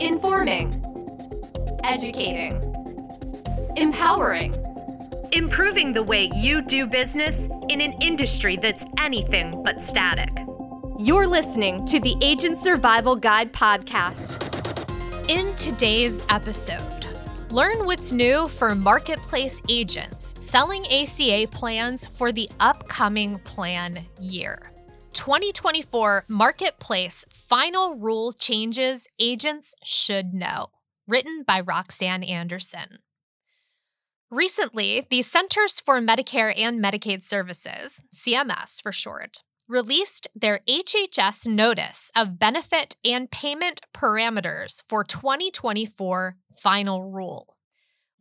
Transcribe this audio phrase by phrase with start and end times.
[0.00, 0.82] Informing,
[1.84, 2.54] educating,
[3.76, 4.54] empowering,
[5.32, 10.30] improving the way you do business in an industry that's anything but static.
[10.98, 14.38] You're listening to the Agent Survival Guide podcast.
[15.28, 17.06] In today's episode,
[17.50, 24.72] learn what's new for marketplace agents selling ACA plans for the upcoming plan year.
[25.12, 30.70] 2024 Marketplace Final Rule Changes Agents Should Know,
[31.06, 32.98] written by Roxanne Anderson.
[34.30, 42.10] Recently, the Centers for Medicare and Medicaid Services, CMS for short, released their HHS Notice
[42.16, 47.56] of Benefit and Payment Parameters for 2024 Final Rule.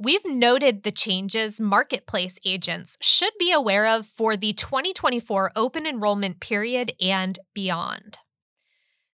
[0.02, 6.40] We've noted the changes marketplace agents should be aware of for the 2024 open enrollment
[6.40, 8.20] period and beyond.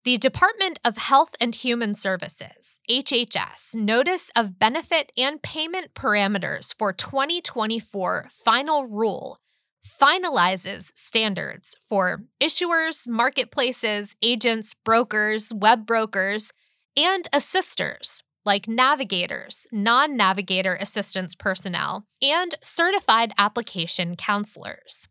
[0.03, 6.91] The Department of Health and Human Services, HHS, Notice of Benefit and Payment Parameters for
[6.91, 9.39] 2024 Final Rule
[9.87, 16.51] finalizes standards for issuers, marketplaces, agents, brokers, web brokers,
[16.97, 25.07] and assisters like navigators, non navigator assistance personnel, and certified application counselors.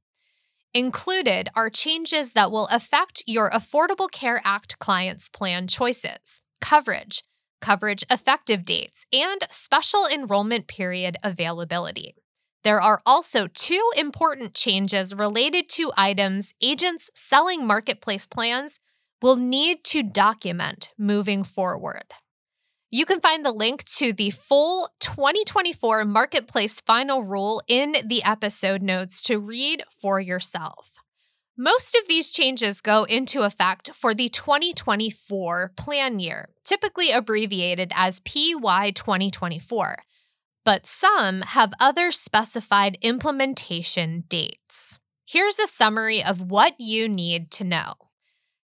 [0.74, 7.22] Included are changes that will affect your Affordable Care Act clients' plan choices, coverage,
[7.60, 12.14] coverage effective dates, and special enrollment period availability.
[12.64, 18.78] There are also two important changes related to items agents selling marketplace plans
[19.20, 22.04] will need to document moving forward.
[22.94, 28.82] You can find the link to the full 2024 Marketplace Final Rule in the episode
[28.82, 30.96] notes to read for yourself.
[31.56, 38.20] Most of these changes go into effect for the 2024 plan year, typically abbreviated as
[38.20, 40.02] PY 2024,
[40.62, 44.98] but some have other specified implementation dates.
[45.24, 47.94] Here's a summary of what you need to know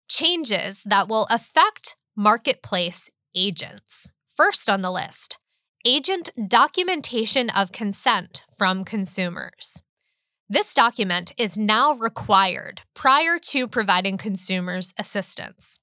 [0.06, 4.10] changes that will affect marketplace agents.
[4.38, 5.36] First on the list
[5.84, 9.82] agent documentation of consent from consumers.
[10.48, 15.80] This document is now required prior to providing consumers assistance.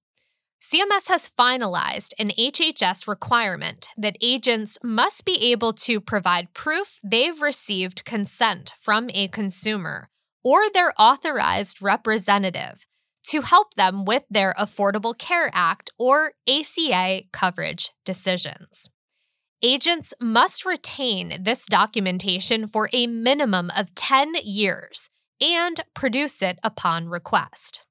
[0.61, 7.41] CMS has finalized an HHS requirement that agents must be able to provide proof they've
[7.41, 10.07] received consent from a consumer
[10.45, 12.85] or their authorized representative
[13.25, 18.90] to help them with their Affordable Care Act or ACA coverage decisions.
[19.62, 25.09] Agents must retain this documentation for a minimum of 10 years
[25.41, 27.84] and produce it upon request.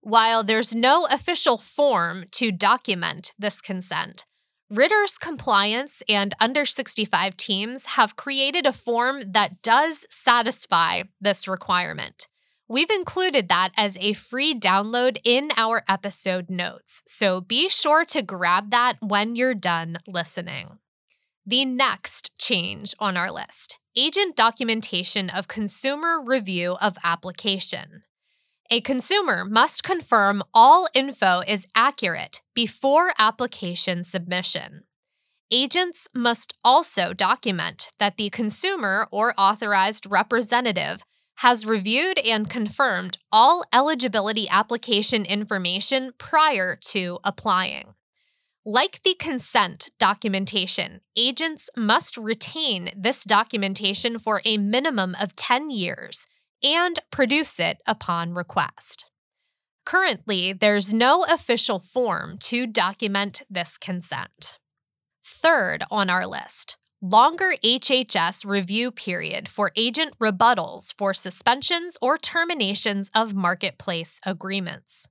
[0.00, 4.24] While there's no official form to document this consent,
[4.70, 12.27] Ritter's compliance and under 65 teams have created a form that does satisfy this requirement.
[12.70, 18.20] We've included that as a free download in our episode notes, so be sure to
[18.20, 20.78] grab that when you're done listening.
[21.46, 28.04] The next change on our list agent documentation of consumer review of application.
[28.70, 34.84] A consumer must confirm all info is accurate before application submission.
[35.50, 41.02] Agents must also document that the consumer or authorized representative
[41.38, 47.94] has reviewed and confirmed all eligibility application information prior to applying.
[48.66, 56.26] Like the consent documentation, agents must retain this documentation for a minimum of 10 years
[56.64, 59.06] and produce it upon request.
[59.86, 64.58] Currently, there's no official form to document this consent.
[65.24, 73.10] Third on our list, longer HHS review period for agent rebuttals for suspensions or terminations
[73.14, 75.08] of marketplace agreements.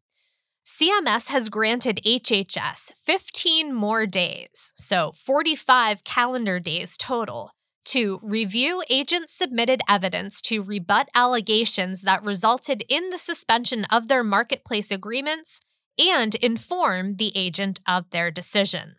[0.65, 7.51] CMS has granted HHS 15 more days, so 45 calendar days total,
[7.85, 14.25] to review agent submitted evidence to rebut allegations that resulted in the suspension of their
[14.25, 15.61] marketplace agreements
[15.97, 18.97] and inform the agent of their decision.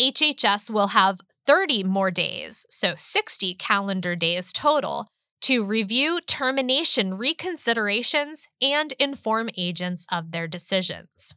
[0.00, 5.08] HHS will have 30 more days, so 60 calendar days total,
[5.42, 11.34] to review termination reconsiderations and inform agents of their decisions.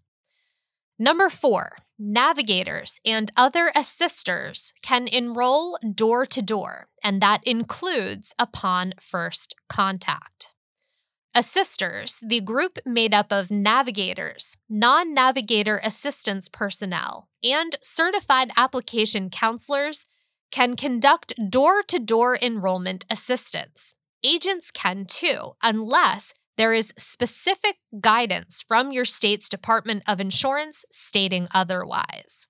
[1.00, 8.94] Number four, navigators and other assisters can enroll door to door, and that includes upon
[9.00, 10.35] first contact.
[11.36, 19.30] Uh, Assisters, the group made up of navigators, non navigator assistance personnel, and certified application
[19.30, 20.06] counselors,
[20.52, 23.94] can conduct door to door enrollment assistance.
[24.24, 31.48] Agents can too, unless there is specific guidance from your state's Department of Insurance stating
[31.54, 32.48] otherwise.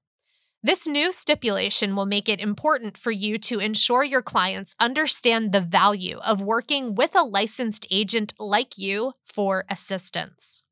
[0.65, 5.61] This new stipulation will make it important for you to ensure your clients understand the
[5.61, 10.63] value of working with a licensed agent like you for assistance.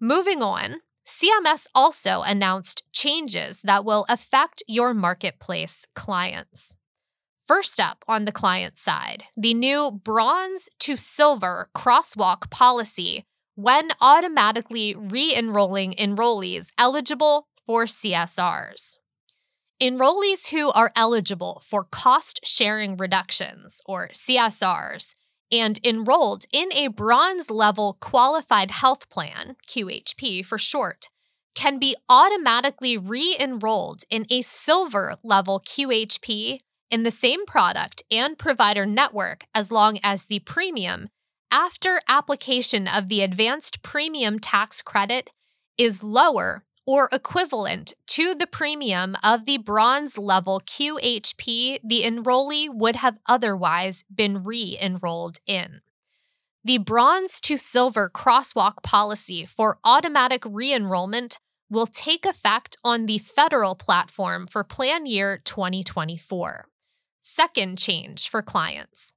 [0.00, 6.74] Moving on, CMS also announced changes that will affect your marketplace clients.
[7.38, 13.24] First up on the client side, the new bronze to silver crosswalk policy
[13.54, 18.96] when automatically re enrolling enrollees eligible for CSRs.
[19.82, 25.16] Enrollees who are eligible for cost sharing reductions, or CSRs,
[25.52, 31.08] and enrolled in a bronze level qualified health plan, QHP for short,
[31.54, 36.60] can be automatically re enrolled in a silver level QHP
[36.90, 41.08] in the same product and provider network as long as the premium
[41.50, 45.30] after application of the advanced premium tax credit
[45.78, 52.96] is lower or equivalent to the premium of the bronze level QHP the enrollee would
[52.96, 55.80] have otherwise been re enrolled in.
[56.64, 61.38] The bronze to silver crosswalk policy for automatic re enrollment
[61.68, 66.68] will take effect on the federal platform for plan year 2024.
[67.20, 69.14] Second change for clients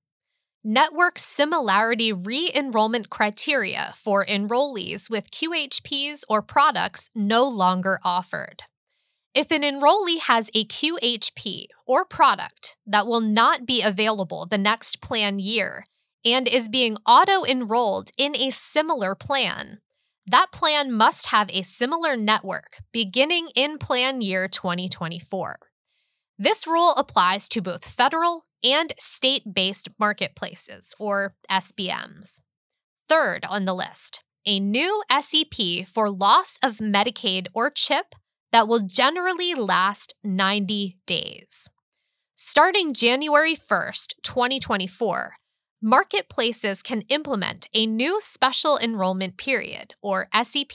[0.64, 8.64] network similarity re enrollment criteria for enrollees with QHPs or products no longer offered.
[9.34, 15.02] If an enrollee has a QHP or product that will not be available the next
[15.02, 15.86] plan year
[16.26, 19.80] and is being auto enrolled in a similar plan,
[20.30, 25.58] that plan must have a similar network beginning in plan year 2024.
[26.38, 32.40] This rule applies to both federal and state based marketplaces, or SBMs.
[33.08, 38.16] Third on the list, a new SEP for loss of Medicaid or CHIP
[38.52, 41.70] that will generally last 90 days.
[42.36, 45.36] Starting January 1st, 2024,
[45.82, 50.72] marketplaces can implement a new special enrollment period, or SEP,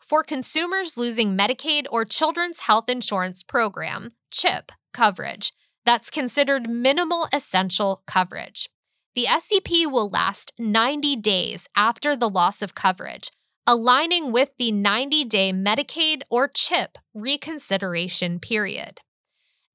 [0.00, 5.52] for consumers losing Medicaid or Children's Health Insurance Program, CHIP, coverage
[5.84, 8.68] that's considered minimal essential coverage.
[9.14, 13.30] The SEP will last 90 days after the loss of coverage,
[13.66, 19.00] aligning with the 90 day Medicaid or CHIP reconsideration period.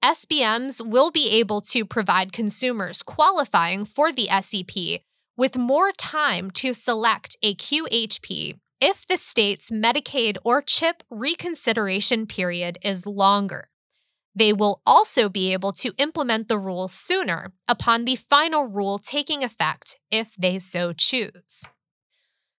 [0.03, 5.01] SBMs will be able to provide consumers qualifying for the SEP
[5.37, 12.77] with more time to select a QHP if the state's Medicaid or CHIP reconsideration period
[12.83, 13.69] is longer.
[14.35, 19.43] They will also be able to implement the rule sooner upon the final rule taking
[19.43, 21.65] effect if they so choose.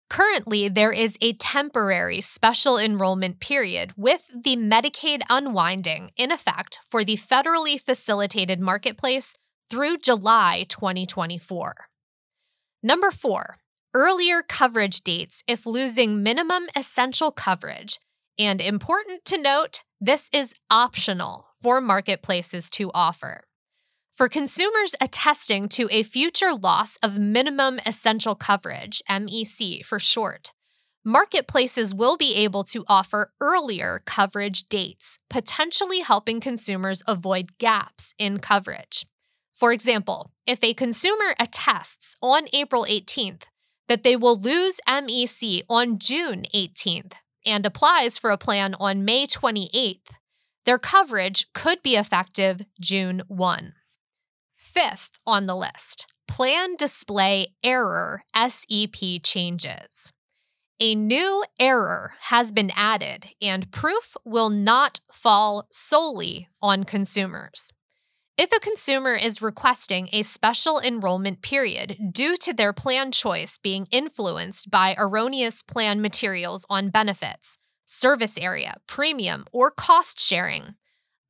[0.09, 7.03] Currently, there is a temporary special enrollment period with the Medicaid unwinding in effect for
[7.03, 9.33] the federally facilitated marketplace
[9.71, 11.87] through July 2024.
[12.83, 13.57] Number four,
[13.95, 17.97] earlier coverage dates if losing minimum essential coverage.
[18.37, 23.45] And important to note, this is optional for marketplaces to offer.
[24.11, 30.51] For consumers attesting to a future loss of minimum essential coverage, MEC for short,
[31.05, 38.39] marketplaces will be able to offer earlier coverage dates, potentially helping consumers avoid gaps in
[38.39, 39.05] coverage.
[39.53, 43.43] For example, if a consumer attests on April 18th
[43.87, 47.13] that they will lose MEC on June 18th
[47.45, 50.11] and applies for a plan on May 28th,
[50.65, 53.73] their coverage could be effective June 1.
[54.57, 60.11] Fifth on the list Plan Display Error SEP changes.
[60.79, 67.71] A new error has been added, and proof will not fall solely on consumers.
[68.35, 73.87] If a consumer is requesting a special enrollment period due to their plan choice being
[73.91, 77.59] influenced by erroneous plan materials on benefits,
[77.93, 80.75] service area, premium, or cost sharing.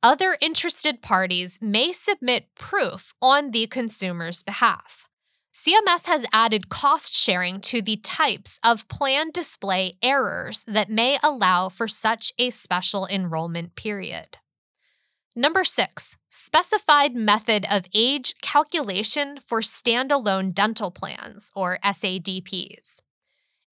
[0.02, 5.08] Other interested parties may submit proof on the consumer's behalf.
[5.54, 11.68] CMS has added cost sharing to the types of plan display errors that may allow
[11.68, 14.38] for such a special enrollment period.
[15.36, 23.00] Number six, specified method of age calculation for standalone dental plans, or SADPs.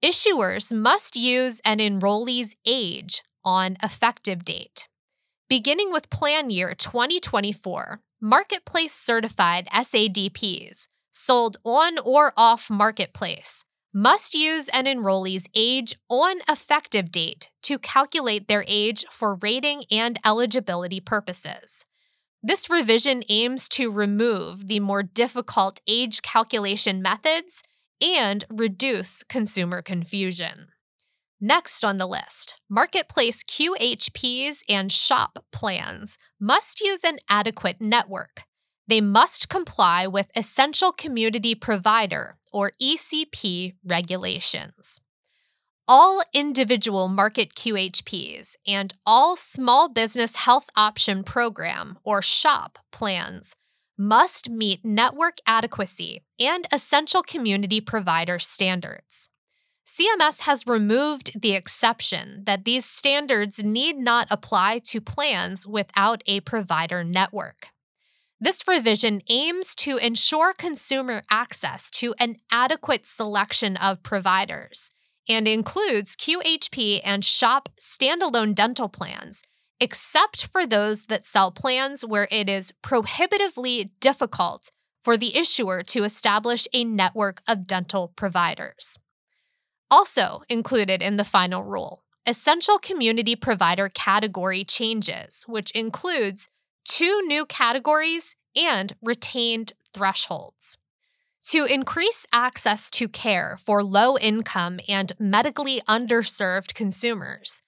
[0.02, 4.88] Issuers must use an enrollee's age on effective date.
[5.48, 14.68] Beginning with plan year 2024, Marketplace certified SADPs sold on or off Marketplace must use
[14.70, 21.84] an enrollee's age on effective date to calculate their age for rating and eligibility purposes.
[22.42, 27.62] This revision aims to remove the more difficult age calculation methods
[28.02, 30.68] and reduce consumer confusion.
[31.40, 38.44] Next on the list, marketplace QHPs and shop plans must use an adequate network.
[38.86, 45.00] They must comply with Essential Community Provider or ECP regulations.
[45.88, 53.56] All individual market QHPs and all Small Business Health Option Program or SHOP plans
[53.98, 59.28] must meet network adequacy and essential community provider standards.
[59.86, 66.40] CMS has removed the exception that these standards need not apply to plans without a
[66.40, 67.68] provider network.
[68.40, 74.92] This revision aims to ensure consumer access to an adequate selection of providers
[75.28, 79.42] and includes QHP and SHOP standalone dental plans,
[79.82, 84.70] except for those that sell plans where it is prohibitively difficult
[85.02, 89.00] for the issuer to establish a network of dental providers.
[89.90, 96.48] Also included in the final rule, essential community provider category changes, which includes
[96.84, 100.78] two new categories and retained thresholds.
[101.46, 107.62] To increase access to care for low income and medically underserved consumers,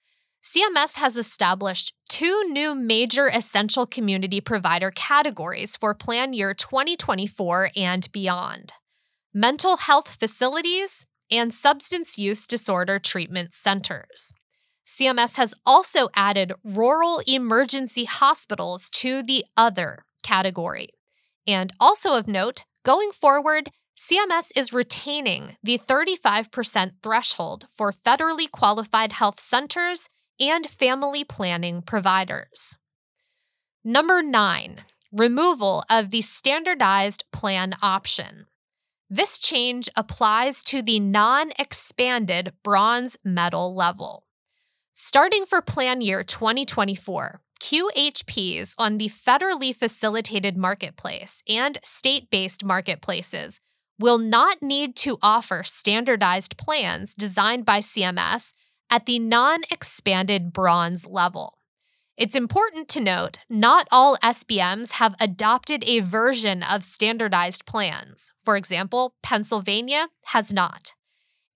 [0.45, 8.11] CMS has established two new major essential community provider categories for plan year 2024 and
[8.11, 8.73] beyond
[9.33, 14.33] mental health facilities and substance use disorder treatment centers.
[14.87, 20.89] CMS has also added rural emergency hospitals to the other category.
[21.47, 29.13] And also of note, going forward, CMS is retaining the 35% threshold for federally qualified
[29.13, 30.07] health centers
[30.39, 32.77] and family planning providers.
[33.83, 38.47] Number nine, removal of the standardized plan option.
[39.09, 44.25] This change applies to the non expanded bronze metal level.
[44.93, 53.59] Starting for plan year 2024, QHPs on the federally facilitated marketplace and state based marketplaces
[53.99, 58.53] will not need to offer standardized plans designed by CMS
[58.89, 61.57] at the non expanded bronze level.
[62.17, 68.31] It's important to note not all SBMs have adopted a version of standardized plans.
[68.43, 70.93] For example, Pennsylvania has not.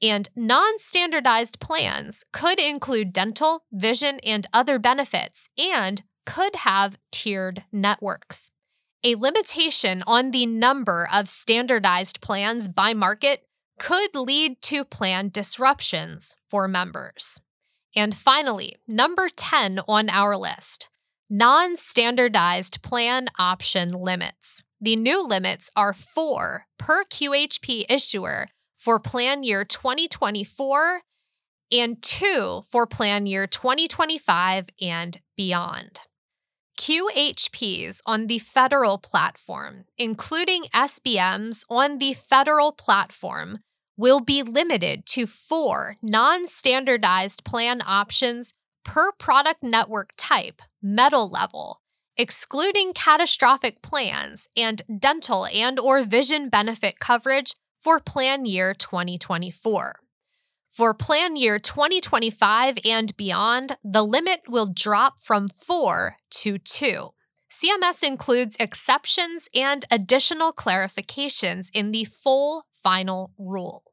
[0.01, 7.63] And non standardized plans could include dental, vision, and other benefits, and could have tiered
[7.71, 8.51] networks.
[9.03, 13.43] A limitation on the number of standardized plans by market
[13.79, 17.39] could lead to plan disruptions for members.
[17.95, 20.89] And finally, number 10 on our list
[21.29, 24.63] non standardized plan option limits.
[24.81, 31.01] The new limits are four per QHP issuer for plan year 2024
[31.71, 36.00] and two for plan year 2025 and beyond.
[36.79, 43.59] QHPs on the federal platform, including SBMs on the federal platform,
[44.00, 48.53] will be limited to four non standardized plan options
[48.86, 51.82] per product network type, metal level,
[52.15, 60.00] excluding catastrophic plans and dental and or vision benefit coverage for plan year 2024.
[60.70, 67.10] For plan year 2025 and beyond, the limit will drop from 4 to 2.
[67.51, 73.88] CMS includes exceptions and additional clarifications in the full final rule.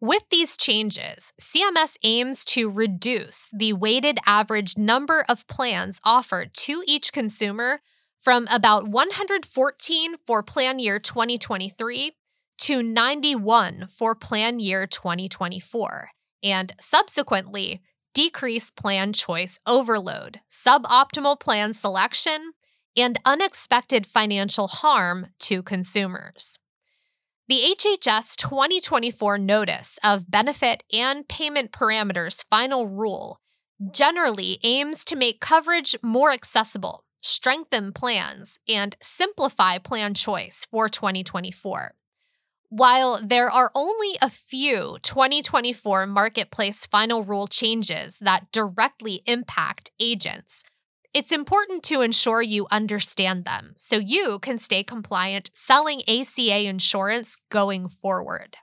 [0.00, 6.82] With these changes, CMS aims to reduce the weighted average number of plans offered to
[6.86, 7.80] each consumer
[8.18, 12.12] from about 114 for plan year 2023
[12.58, 16.10] to 91 for plan year 2024,
[16.42, 17.80] and subsequently
[18.12, 22.52] decrease plan choice overload, suboptimal plan selection,
[22.98, 26.58] and unexpected financial harm to consumers.
[27.48, 33.38] The HHS 2024 Notice of Benefit and Payment Parameters Final Rule
[33.92, 41.94] generally aims to make coverage more accessible, strengthen plans, and simplify plan choice for 2024.
[42.70, 50.64] While there are only a few 2024 marketplace final rule changes that directly impact agents,
[51.14, 57.36] it's important to ensure you understand them so you can stay compliant selling ACA insurance
[57.50, 58.56] going forward.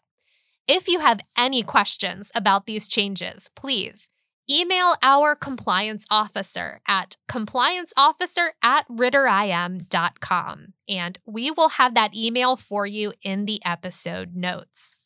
[0.68, 4.10] If you have any questions about these changes, please
[4.50, 12.86] email our compliance officer at complianceofficer at ritterim.com, and we will have that email for
[12.86, 14.98] you in the episode notes.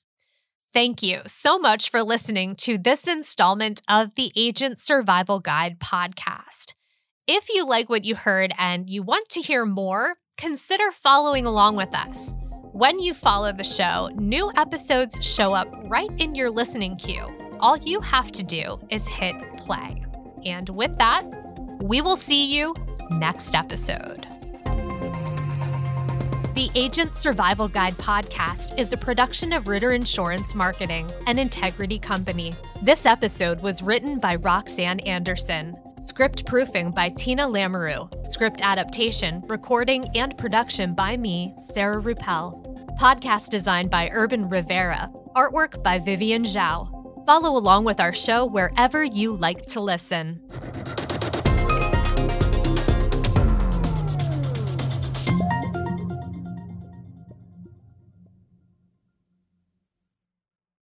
[0.74, 6.74] Thank you so much for listening to this installment of the Agent Survival Guide podcast.
[7.30, 11.76] If you like what you heard and you want to hear more, consider following along
[11.76, 12.34] with us.
[12.72, 17.28] When you follow the show, new episodes show up right in your listening queue.
[17.60, 20.06] All you have to do is hit play.
[20.46, 21.26] And with that,
[21.82, 22.74] we will see you
[23.10, 24.26] next episode.
[26.56, 32.54] The Agent Survival Guide podcast is a production of Ritter Insurance Marketing, an integrity company.
[32.84, 35.76] This episode was written by Roxanne Anderson.
[36.00, 38.08] Script proofing by Tina Lamoreux.
[38.28, 42.96] Script adaptation, recording, and production by me, Sarah Rueppel.
[43.00, 45.12] Podcast design by Urban Rivera.
[45.36, 47.26] Artwork by Vivian Zhao.
[47.26, 50.40] Follow along with our show wherever you like to listen.